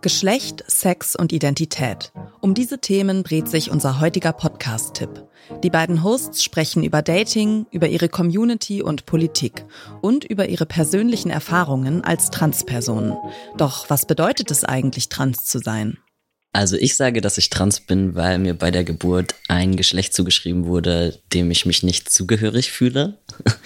Geschlecht, 0.00 0.62
Sex 0.68 1.16
und 1.16 1.32
Identität. 1.32 2.12
Um 2.40 2.54
diese 2.54 2.78
Themen 2.78 3.24
dreht 3.24 3.48
sich 3.48 3.70
unser 3.70 4.00
heutiger 4.00 4.32
Podcast-Tipp. 4.32 5.26
Die 5.64 5.70
beiden 5.70 6.04
Hosts 6.04 6.44
sprechen 6.44 6.84
über 6.84 7.02
Dating, 7.02 7.66
über 7.72 7.88
ihre 7.88 8.08
Community 8.08 8.80
und 8.80 9.06
Politik 9.06 9.64
und 10.00 10.24
über 10.24 10.48
ihre 10.48 10.66
persönlichen 10.66 11.30
Erfahrungen 11.30 12.04
als 12.04 12.30
Transpersonen. 12.30 13.16
Doch 13.56 13.90
was 13.90 14.06
bedeutet 14.06 14.52
es 14.52 14.62
eigentlich, 14.62 15.08
trans 15.08 15.46
zu 15.46 15.58
sein? 15.58 15.98
Also 16.52 16.76
ich 16.76 16.96
sage, 16.96 17.20
dass 17.20 17.36
ich 17.36 17.50
trans 17.50 17.80
bin, 17.80 18.14
weil 18.14 18.38
mir 18.38 18.54
bei 18.54 18.70
der 18.70 18.84
Geburt 18.84 19.34
ein 19.48 19.76
Geschlecht 19.76 20.14
zugeschrieben 20.14 20.66
wurde, 20.66 21.20
dem 21.32 21.50
ich 21.50 21.66
mich 21.66 21.82
nicht 21.82 22.10
zugehörig 22.10 22.70
fühle. 22.70 23.18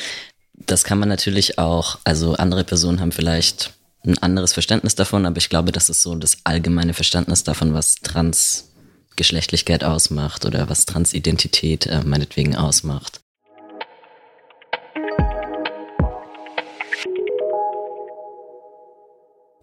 Das 0.67 0.85
kann 0.85 0.99
man 0.99 1.09
natürlich 1.09 1.59
auch, 1.59 1.99
also 2.05 2.35
andere 2.35 2.63
Personen 2.63 3.01
haben 3.01 3.11
vielleicht 3.11 3.75
ein 4.05 4.19
anderes 4.19 4.53
Verständnis 4.53 4.95
davon, 4.95 5.27
aber 5.27 5.39
ich 5.39 5.49
glaube, 5.49 5.73
das 5.73 5.89
ist 5.89 6.03
so 6.03 6.15
das 6.15 6.39
allgemeine 6.45 6.95
Verständnis 6.95 7.45
davon, 7.45 7.75
was 7.75 7.97
Transgeschlechtlichkeit 7.97 9.85
ausmacht 9.85 10.45
oder 10.45 10.69
was 10.69 10.87
Transidentität 10.87 11.87
äh, 11.87 12.03
meinetwegen 12.05 12.57
ausmacht. 12.57 13.21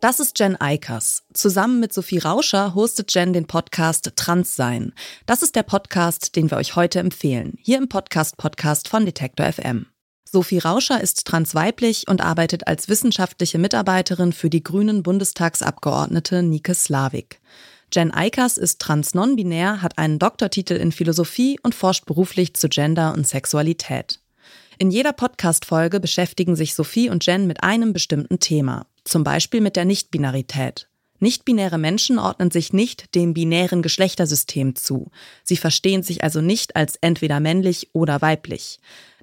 Das 0.01 0.21
ist 0.21 0.39
Jen 0.39 0.55
Eikers. 0.61 1.23
Zusammen 1.33 1.81
mit 1.81 1.91
Sophie 1.91 2.19
Rauscher 2.19 2.73
hostet 2.73 3.13
Jen 3.13 3.33
den 3.33 3.47
Podcast 3.47 4.13
Trans 4.15 4.55
Sein. 4.55 4.93
Das 5.25 5.41
ist 5.41 5.57
der 5.57 5.63
Podcast, 5.63 6.37
den 6.37 6.49
wir 6.49 6.57
euch 6.57 6.77
heute 6.77 6.99
empfehlen. 6.99 7.55
Hier 7.61 7.77
im 7.77 7.89
Podcast 7.89 8.37
Podcast 8.37 8.87
von 8.87 9.05
Detektor 9.05 9.51
FM. 9.51 9.87
Sophie 10.31 10.59
Rauscher 10.59 11.01
ist 11.01 11.25
transweiblich 11.25 12.07
und 12.07 12.21
arbeitet 12.21 12.67
als 12.67 12.87
wissenschaftliche 12.87 13.57
Mitarbeiterin 13.57 14.31
für 14.31 14.51
die 14.51 14.61
Grünen 14.61 15.01
Bundestagsabgeordnete 15.01 16.43
Nike 16.43 16.75
Slavik. 16.75 17.41
Jen 17.91 18.13
Eikers 18.13 18.59
ist 18.59 18.79
trans-non-binär, 18.79 19.81
hat 19.81 19.97
einen 19.97 20.19
Doktortitel 20.19 20.73
in 20.73 20.91
Philosophie 20.91 21.59
und 21.63 21.73
forscht 21.73 22.05
beruflich 22.05 22.53
zu 22.53 22.69
Gender 22.69 23.13
und 23.13 23.27
Sexualität. 23.27 24.19
In 24.77 24.91
jeder 24.91 25.13
Podcast-Folge 25.13 25.99
beschäftigen 25.99 26.55
sich 26.55 26.75
Sophie 26.75 27.09
und 27.09 27.25
Jen 27.25 27.47
mit 27.47 27.63
einem 27.63 27.91
bestimmten 27.91 28.39
Thema, 28.39 28.85
zum 29.05 29.23
Beispiel 29.23 29.61
mit 29.61 29.75
der 29.75 29.85
Nichtbinarität. 29.85 30.87
Nichtbinäre 31.19 31.77
Menschen 31.77 32.17
ordnen 32.17 32.49
sich 32.49 32.71
nicht 32.71 33.13
dem 33.15 33.33
binären 33.33 33.81
Geschlechtersystem 33.81 34.75
zu. 34.75 35.11
Sie 35.43 35.57
verstehen 35.57 36.03
sich 36.03 36.23
also 36.23 36.39
nicht 36.39 36.75
als 36.75 36.95
entweder 37.01 37.39
männlich 37.39 37.89
oder 37.93 38.21
weiblich. 38.21 38.79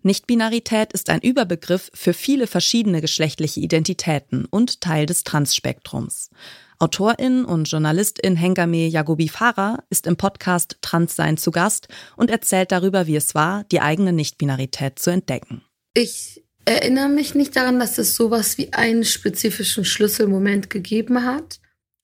Nichtbinarität 0.07 0.93
ist 0.93 1.11
ein 1.11 1.21
Überbegriff 1.21 1.91
für 1.93 2.15
viele 2.15 2.47
verschiedene 2.47 3.01
geschlechtliche 3.01 3.59
Identitäten 3.61 4.45
und 4.47 4.81
Teil 4.81 5.05
des 5.05 5.25
Transspektrums. 5.25 6.31
Autorin 6.79 7.45
und 7.45 7.69
Journalistin 7.69 8.37
Hengame 8.37 8.87
Yagobi 8.87 9.29
Farah 9.29 9.83
ist 9.91 10.07
im 10.07 10.17
Podcast 10.17 10.79
Transsein 10.81 11.37
zu 11.37 11.51
Gast 11.51 11.89
und 12.17 12.31
erzählt 12.31 12.71
darüber, 12.71 13.09
wie 13.09 13.17
es 13.17 13.35
war, 13.35 13.65
die 13.65 13.81
eigene 13.81 14.13
Nichtbinarität 14.13 14.99
zu 15.01 15.11
entdecken. 15.11 15.63
Ich 15.93 16.45
erinnere 16.65 17.09
mich 17.09 17.35
nicht 17.35 17.57
daran, 17.57 17.81
dass 17.81 17.99
es 17.99 18.15
sowas 18.15 18.59
wie 18.59 18.73
einen 18.73 19.05
spezifischen 19.05 19.85
Schlüsselmoment 19.85 20.71
gegeben 20.71 21.25
hat, 21.25 21.59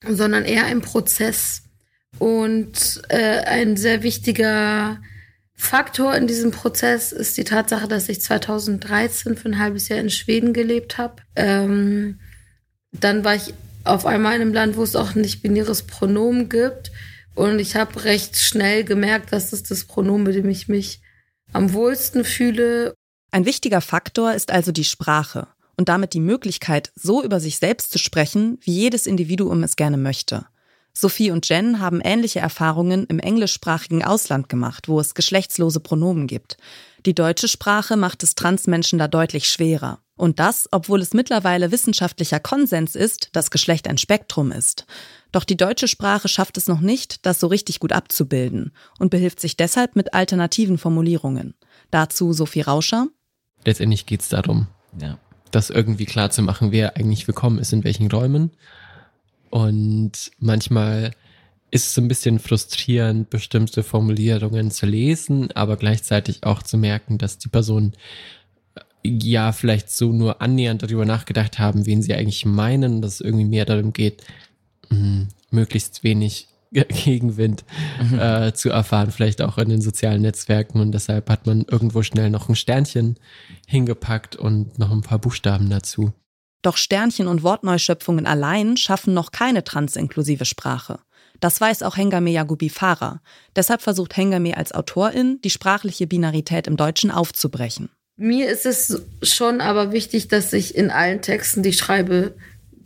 sondern 0.09 0.45
eher 0.45 0.65
ein 0.65 0.81
Prozess. 0.81 1.63
Und 2.19 3.03
äh, 3.09 3.45
ein 3.45 3.77
sehr 3.77 4.03
wichtiger 4.03 5.01
Faktor 5.55 6.15
in 6.15 6.27
diesem 6.27 6.51
Prozess 6.51 7.13
ist 7.13 7.37
die 7.37 7.45
Tatsache, 7.45 7.89
dass 7.89 8.09
ich 8.09 8.21
2013 8.21 9.37
für 9.37 9.49
ein 9.49 9.59
halbes 9.59 9.89
Jahr 9.89 10.01
in 10.01 10.11
Schweden 10.11 10.53
gelebt 10.53 10.99
habe. 10.99 11.23
Ähm, 11.37 12.19
dann 12.93 13.25
war 13.25 13.35
ich 13.35 13.55
auf 13.85 14.07
einmal 14.07 14.35
in 14.35 14.43
einem 14.43 14.53
Land, 14.53 14.77
wo 14.77 14.83
es 14.83 14.97
auch 14.97 15.15
ein 15.15 15.23
nicht-binäres 15.23 15.85
Pronomen 15.85 16.49
gibt. 16.49 16.93
Und 17.35 17.59
ich 17.59 17.77
habe 17.77 18.05
recht 18.05 18.37
schnell 18.37 18.85
gemerkt, 18.85 19.33
dass 19.33 19.53
es 19.53 19.63
das 19.63 19.85
Pronomen, 19.85 20.25
mit 20.25 20.35
dem 20.35 20.49
ich 20.49 20.69
mich 20.69 21.01
am 21.53 21.73
wohlsten 21.73 22.25
fühle. 22.25 22.95
Ein 23.31 23.47
wichtiger 23.47 23.81
Faktor 23.81 24.35
ist 24.35 24.51
also 24.51 24.73
die 24.73 24.85
Sprache 24.85 25.49
und 25.77 25.89
damit 25.89 26.13
die 26.13 26.21
Möglichkeit, 26.21 26.93
so 26.95 27.23
über 27.23 27.41
sich 27.41 27.59
selbst 27.59 27.91
zu 27.91 27.99
sprechen, 27.99 28.59
wie 28.63 28.73
jedes 28.73 29.07
Individuum 29.07 29.63
es 29.63 29.77
gerne 29.77 29.97
möchte. 29.97 30.47
Sophie 30.95 31.31
und 31.31 31.49
Jen 31.49 31.81
haben 31.81 32.01
ähnliche 32.03 32.41
Erfahrungen 32.41 33.07
im 33.07 33.19
englischsprachigen 33.19 34.05
Ausland 34.05 34.49
gemacht, 34.49 34.89
wo 34.89 35.01
es 35.01 35.15
geschlechtslose 35.15 35.81
Pronomen 35.81 36.27
gibt. 36.27 36.59
Die 37.07 37.15
deutsche 37.15 37.49
Sprache 37.49 37.97
macht 37.97 38.23
es 38.23 38.35
Transmenschen 38.35 38.99
da 38.99 39.09
deutlich 39.09 39.49
schwerer. 39.49 40.01
Und 40.15 40.39
das, 40.39 40.69
obwohl 40.71 41.01
es 41.01 41.15
mittlerweile 41.15 41.73
wissenschaftlicher 41.73 42.39
Konsens 42.39 42.95
ist, 42.95 43.31
dass 43.33 43.51
Geschlecht 43.51 43.89
ein 43.89 43.99
Spektrum 43.99 44.53
ist. 44.53 44.87
Doch 45.33 45.45
die 45.45 45.57
deutsche 45.57 45.89
Sprache 45.89 46.29
schafft 46.29 46.59
es 46.59 46.69
noch 46.69 46.81
nicht, 46.81 47.25
das 47.27 47.41
so 47.41 47.47
richtig 47.47 47.81
gut 47.81 47.93
abzubilden 47.93 48.73
und 48.99 49.11
behilft 49.11 49.41
sich 49.41 49.57
deshalb 49.57 49.97
mit 49.97 50.13
alternativen 50.15 50.77
Formulierungen. 50.77 51.55
Dazu 51.91 52.35
Sophie 52.35 52.61
Rauscher. 52.61 53.09
Letztendlich 53.65 54.07
geht 54.07 54.21
es 54.21 54.29
darum, 54.29 54.69
ja. 55.01 55.19
das 55.51 55.71
irgendwie 55.71 56.07
klar 56.07 56.31
zu 56.31 56.43
machen, 56.43 56.71
wer 56.71 56.97
eigentlich 56.97 57.27
willkommen 57.27 57.59
ist 57.59 57.73
in 57.73 57.83
welchen 57.83 58.11
Räumen 58.11 58.53
und 59.53 60.31
manchmal 60.39 61.11
ist 61.71 61.87
es 61.87 61.95
so 61.95 62.01
ein 62.01 62.09
bisschen 62.09 62.39
frustrierend, 62.39 63.29
bestimmte 63.29 63.83
Formulierungen 63.83 64.71
zu 64.71 64.87
lesen, 64.87 65.53
aber 65.53 65.77
gleichzeitig 65.77 66.43
auch 66.45 66.63
zu 66.63 66.79
merken, 66.79 67.19
dass 67.19 67.37
die 67.37 67.51
Person 67.51 67.93
äh, 68.75 68.81
ja 69.03 69.53
vielleicht 69.53 69.91
so 69.91 70.11
nur 70.11 70.41
annähernd 70.41 70.83
darüber 70.83 71.05
nachgedacht 71.05 71.59
haben, 71.59 71.85
wen 71.85 72.01
sie 72.01 72.15
eigentlich 72.15 72.47
meinen, 72.47 73.03
dass 73.03 73.17
es 73.17 73.21
irgendwie 73.21 73.45
mehr 73.45 73.67
darum 73.67 73.93
geht, 73.93 74.23
mh, 74.89 74.97
hm, 74.97 75.29
möglichst 75.51 76.03
wenig 76.03 76.49
Gegenwind 76.73 77.65
mhm. 78.01 78.19
äh, 78.19 78.55
zu 78.55 78.71
erfahren, 78.71 79.11
vielleicht 79.11 79.43
auch 79.43 79.59
in 79.59 79.69
den 79.69 79.83
sozialen 79.83 80.23
Netzwerken. 80.23 80.81
Und 80.81 80.93
deshalb 80.93 81.29
hat 81.29 81.45
man 81.45 81.67
irgendwo 81.71 82.03
schnell 82.03 82.31
noch 82.31 82.49
ein 82.49 82.57
Sternchen 82.57 83.19
hingepackt 83.67 84.35
und 84.35 84.79
noch 84.79 84.91
ein 84.91 85.03
paar 85.03 85.19
Buchstaben 85.19 85.69
dazu. 85.69 86.15
Doch 86.63 86.77
Sternchen 86.77 87.27
und 87.27 87.43
Wortneuschöpfungen 87.43 88.27
allein 88.27 88.77
schaffen 88.77 89.15
noch 89.15 89.33
keine 89.33 89.65
transinklusive 89.65 90.45
Sprache. 90.45 91.01
Das 91.41 91.61
weiß 91.61 91.83
auch 91.83 91.97
Hengame 91.97 92.31
Yagubi 92.31 92.71
Farah. 92.71 93.21
Deshalb 93.57 93.83
versucht 93.83 94.17
Hengame 94.17 94.57
als 94.57 94.73
Autorin, 94.73 95.41
die 95.43 95.51
sprachliche 95.51 96.07
Binarität 96.07 96.69
im 96.69 96.77
Deutschen 96.77 97.11
aufzubrechen. 97.11 97.91
Mir 98.17 98.49
ist 98.49 98.67
es 98.67 99.03
schon 99.23 99.61
aber 99.61 99.91
wichtig, 99.91 100.29
dass 100.29 100.53
ich 100.53 100.77
in 100.77 100.91
allen 100.91 101.23
Texten, 101.23 101.65
die 101.65 101.71
ich 101.71 101.79
schreibe, 101.79 102.37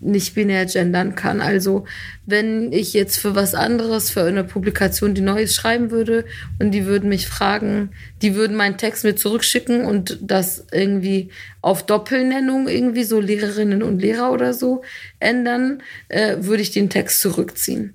nicht 0.01 0.35
binär 0.35 0.67
gendern 0.67 1.15
kann. 1.15 1.41
Also 1.41 1.85
wenn 2.27 2.73
ich 2.73 2.93
jetzt 2.93 3.17
für 3.17 3.35
was 3.35 3.55
anderes, 3.55 4.11
für 4.11 4.25
eine 4.25 4.45
Publikation, 4.45 5.15
die 5.15 5.21
Neues 5.21 5.55
schreiben 5.55 5.91
würde 5.91 6.25
und 6.59 6.73
die 6.73 6.87
würden 6.87 7.09
mich 7.09 7.27
fragen, 7.27 7.91
die 8.23 8.35
würden 8.35 8.57
meinen 8.57 8.77
Text 8.77 9.05
mir 9.05 9.17
zurückschicken 9.17 9.85
und 9.85 10.19
das 10.23 10.67
irgendwie 10.73 11.31
auf 11.61 11.85
Doppelnennung 11.85 12.69
irgendwie 12.69 13.05
so 13.05 13.21
Lehrerinnen 13.21 13.83
und 13.83 14.01
Lehrer 14.01 14.33
oder 14.33 14.55
so 14.55 14.83
ändern, 15.19 15.83
äh, 16.09 16.37
würde 16.41 16.63
ich 16.63 16.71
den 16.71 16.91
Text 16.91 17.21
zurückziehen. 17.21 17.95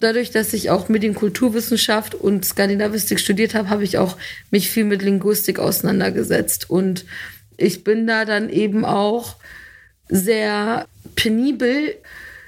Dadurch, 0.00 0.30
dass 0.30 0.52
ich 0.52 0.70
auch 0.70 0.88
mit 0.88 1.02
Kulturwissenschaft 1.14 2.14
und 2.14 2.44
Skandinavistik 2.44 3.18
studiert 3.18 3.54
habe, 3.54 3.68
habe 3.68 3.82
ich 3.82 3.98
auch 3.98 4.16
mich 4.50 4.70
viel 4.70 4.84
mit 4.84 5.02
Linguistik 5.02 5.58
auseinandergesetzt 5.58 6.70
und 6.70 7.04
ich 7.56 7.82
bin 7.82 8.06
da 8.06 8.24
dann 8.24 8.48
eben 8.48 8.84
auch 8.84 9.36
sehr 10.08 10.86
penibel. 11.14 11.96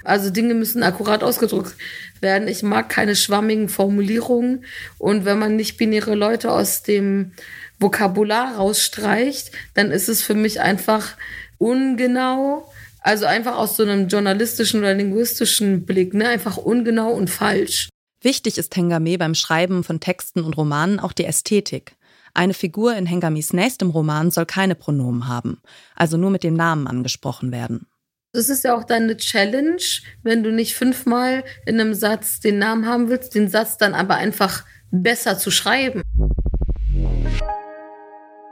Also 0.03 0.29
Dinge 0.29 0.53
müssen 0.53 0.83
akkurat 0.83 1.23
ausgedrückt 1.23 1.75
werden. 2.21 2.47
Ich 2.47 2.63
mag 2.63 2.89
keine 2.89 3.15
schwammigen 3.15 3.69
Formulierungen. 3.69 4.65
Und 4.97 5.25
wenn 5.25 5.39
man 5.39 5.55
nicht 5.55 5.77
binäre 5.77 6.15
Leute 6.15 6.51
aus 6.51 6.83
dem 6.83 7.33
Vokabular 7.79 8.55
rausstreicht, 8.57 9.51
dann 9.73 9.91
ist 9.91 10.09
es 10.09 10.21
für 10.21 10.35
mich 10.35 10.61
einfach 10.61 11.17
ungenau. 11.57 12.71
Also 13.01 13.25
einfach 13.25 13.57
aus 13.57 13.75
so 13.75 13.83
einem 13.83 14.07
journalistischen 14.07 14.79
oder 14.79 14.93
linguistischen 14.93 15.85
Blick, 15.85 16.13
ne? 16.13 16.29
Einfach 16.29 16.57
ungenau 16.57 17.11
und 17.11 17.29
falsch. 17.29 17.89
Wichtig 18.21 18.59
ist 18.59 18.75
Hengame 18.75 19.17
beim 19.17 19.33
Schreiben 19.33 19.83
von 19.83 19.99
Texten 19.99 20.43
und 20.43 20.55
Romanen 20.55 20.99
auch 20.99 21.11
die 21.11 21.25
Ästhetik. 21.25 21.93
Eine 22.33 22.53
Figur 22.53 22.95
in 22.95 23.05
Hengamis 23.05 23.53
nächstem 23.53 23.89
Roman 23.89 24.31
soll 24.31 24.45
keine 24.45 24.75
Pronomen 24.75 25.27
haben, 25.27 25.61
also 25.95 26.17
nur 26.17 26.29
mit 26.29 26.43
dem 26.43 26.53
Namen 26.53 26.87
angesprochen 26.87 27.51
werden. 27.51 27.87
Das 28.33 28.47
ist 28.47 28.63
ja 28.63 28.75
auch 28.75 28.85
deine 28.85 29.17
Challenge, 29.17 29.81
wenn 30.23 30.41
du 30.41 30.51
nicht 30.51 30.75
fünfmal 30.75 31.43
in 31.65 31.79
einem 31.79 31.93
Satz 31.93 32.39
den 32.39 32.59
Namen 32.59 32.85
haben 32.85 33.09
willst, 33.09 33.35
den 33.35 33.49
Satz 33.49 33.77
dann 33.77 33.93
aber 33.93 34.15
einfach 34.15 34.63
besser 34.89 35.37
zu 35.37 35.51
schreiben. 35.51 36.01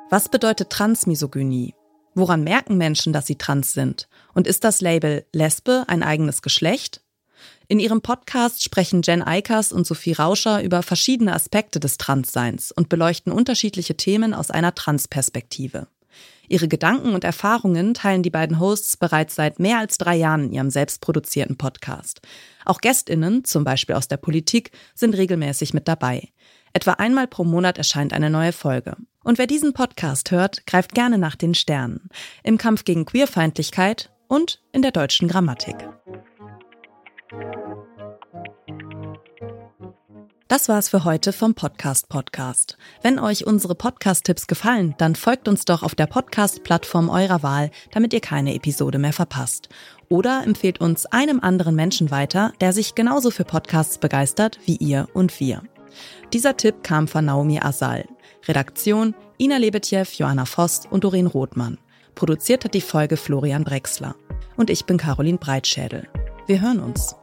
Was 0.10 0.28
bedeutet 0.28 0.70
Transmisogynie? 0.70 1.76
Woran 2.16 2.44
merken 2.44 2.78
Menschen, 2.78 3.14
dass 3.14 3.28
sie 3.28 3.38
trans 3.38 3.72
sind? 3.72 4.10
Und 4.34 4.48
ist 4.48 4.66
das 4.66 4.82
Label 4.82 5.26
Lesbe 5.32 5.86
ein 5.88 6.04
eigenes 6.04 6.42
Geschlecht? 6.42 7.02
In 7.72 7.80
ihrem 7.80 8.02
Podcast 8.02 8.64
sprechen 8.64 9.04
Jen 9.04 9.22
Eikers 9.22 9.72
und 9.72 9.86
Sophie 9.86 10.14
Rauscher 10.14 10.64
über 10.64 10.82
verschiedene 10.82 11.36
Aspekte 11.36 11.80
des 11.80 12.00
Transseins 12.00 12.72
und 12.72 12.90
beleuchten 12.90 13.32
unterschiedliche 13.32 13.96
Themen 13.96 14.34
aus 14.34 14.50
einer 14.50 14.74
Transperspektive. 14.74 15.88
Ihre 16.48 16.68
Gedanken 16.68 17.14
und 17.14 17.24
Erfahrungen 17.24 17.94
teilen 17.94 18.24
die 18.24 18.32
beiden 18.32 18.60
Hosts 18.60 18.98
bereits 18.98 19.36
seit 19.36 19.60
mehr 19.60 19.78
als 19.78 20.00
drei 20.00 20.16
Jahren 20.16 20.46
in 20.46 20.54
ihrem 20.54 20.72
selbstproduzierten 20.72 21.60
Podcast. 21.60 22.22
Auch 22.66 22.82
Gästinnen, 22.82 23.46
zum 23.46 23.66
Beispiel 23.66 23.94
aus 23.94 24.08
der 24.08 24.18
Politik, 24.18 24.72
sind 24.96 25.16
regelmäßig 25.16 25.76
mit 25.76 25.88
dabei. 25.88 26.30
Etwa 26.74 26.94
einmal 26.94 27.28
pro 27.28 27.44
Monat 27.44 27.78
erscheint 27.78 28.14
eine 28.14 28.32
neue 28.32 28.52
Folge. 28.52 28.98
Und 29.24 29.38
wer 29.38 29.46
diesen 29.46 29.74
Podcast 29.74 30.32
hört, 30.32 30.66
greift 30.66 30.96
gerne 30.96 31.20
nach 31.20 31.36
den 31.36 31.54
Sternen. 31.54 32.10
Im 32.44 32.58
Kampf 32.58 32.84
gegen 32.84 33.06
Queerfeindlichkeit 33.06 34.12
und 34.28 34.60
in 34.72 34.82
der 34.82 34.92
deutschen 34.92 35.28
Grammatik. 35.28 35.76
Das 40.50 40.68
war's 40.68 40.90
für 40.90 41.04
heute 41.04 41.32
vom 41.32 41.54
Podcast 41.54 42.10
Podcast. 42.10 42.80
Wenn 43.04 43.20
euch 43.20 43.46
unsere 43.46 43.76
Podcast-Tipps 43.76 44.48
gefallen, 44.48 44.96
dann 44.98 45.14
folgt 45.14 45.48
uns 45.48 45.64
doch 45.64 45.84
auf 45.84 45.94
der 45.94 46.08
Podcast-Plattform 46.08 47.10
eurer 47.10 47.44
Wahl, 47.44 47.70
damit 47.92 48.14
ihr 48.14 48.20
keine 48.20 48.56
Episode 48.56 48.98
mehr 48.98 49.14
verpasst. 49.14 49.70
Oder 50.10 50.42
empfehlt 50.44 50.82
uns 50.82 51.06
einem 51.06 51.40
anderen 51.40 51.76
Menschen 51.76 52.10
weiter, 52.10 52.52
der 52.62 52.74
sich 52.74 52.96
genauso 52.96 53.30
für 53.30 53.44
Podcasts 53.46 54.00
begeistert 54.00 54.60
wie 54.66 54.78
ihr 54.78 55.08
und 55.14 55.40
wir. 55.40 55.62
Dieser 56.34 56.58
Tipp 56.58 56.82
kam 56.82 57.08
von 57.08 57.26
Naomi 57.26 57.60
Asal. 57.60 58.06
Redaktion 58.48 59.14
Ina 59.40 59.58
Lebetjew, 59.58 60.06
Johanna 60.18 60.46
Voss 60.46 60.88
und 60.90 61.04
Doreen 61.04 61.28
Rothmann. 61.28 61.78
Produziert 62.16 62.66
hat 62.66 62.74
die 62.74 62.82
Folge 62.82 63.18
Florian 63.18 63.66
Brexler. 63.66 64.16
Und 64.58 64.72
ich 64.72 64.86
bin 64.86 64.98
Caroline 64.98 65.38
Breitschädel. 65.38 66.08
Wir 66.48 66.60
hören 66.60 66.80
uns. 66.80 67.19